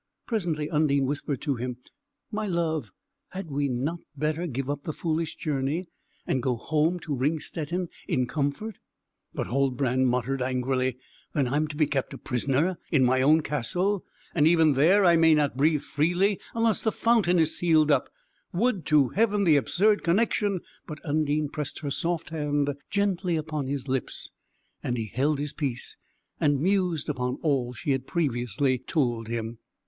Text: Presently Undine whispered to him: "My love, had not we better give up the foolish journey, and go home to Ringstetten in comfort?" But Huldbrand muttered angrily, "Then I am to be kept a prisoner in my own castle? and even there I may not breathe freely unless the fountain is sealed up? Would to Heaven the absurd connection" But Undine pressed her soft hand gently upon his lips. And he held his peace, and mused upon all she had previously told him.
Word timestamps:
Presently 0.25 0.67
Undine 0.67 1.05
whispered 1.05 1.41
to 1.41 1.57
him: 1.57 1.77
"My 2.31 2.47
love, 2.47 2.91
had 3.33 3.51
not 3.51 3.99
we 3.99 4.05
better 4.17 4.47
give 4.47 4.67
up 4.67 4.81
the 4.81 4.93
foolish 4.93 5.35
journey, 5.35 5.89
and 6.25 6.41
go 6.41 6.55
home 6.55 6.99
to 7.01 7.13
Ringstetten 7.15 7.87
in 8.07 8.25
comfort?" 8.25 8.79
But 9.31 9.45
Huldbrand 9.45 10.07
muttered 10.07 10.41
angrily, 10.41 10.97
"Then 11.33 11.47
I 11.47 11.55
am 11.55 11.67
to 11.67 11.75
be 11.75 11.85
kept 11.85 12.15
a 12.15 12.17
prisoner 12.17 12.79
in 12.89 13.03
my 13.05 13.21
own 13.21 13.41
castle? 13.41 14.03
and 14.33 14.47
even 14.47 14.73
there 14.73 15.05
I 15.05 15.17
may 15.17 15.35
not 15.35 15.55
breathe 15.55 15.83
freely 15.83 16.39
unless 16.55 16.81
the 16.81 16.91
fountain 16.91 17.37
is 17.37 17.55
sealed 17.55 17.91
up? 17.91 18.09
Would 18.51 18.87
to 18.87 19.09
Heaven 19.09 19.43
the 19.43 19.55
absurd 19.55 20.01
connection" 20.01 20.61
But 20.87 20.97
Undine 21.05 21.49
pressed 21.49 21.77
her 21.81 21.91
soft 21.91 22.31
hand 22.31 22.71
gently 22.89 23.35
upon 23.35 23.67
his 23.67 23.87
lips. 23.87 24.31
And 24.81 24.97
he 24.97 25.11
held 25.13 25.37
his 25.37 25.53
peace, 25.53 25.95
and 26.39 26.59
mused 26.59 27.07
upon 27.07 27.35
all 27.43 27.73
she 27.73 27.91
had 27.91 28.07
previously 28.07 28.79
told 28.79 29.27
him. 29.27 29.59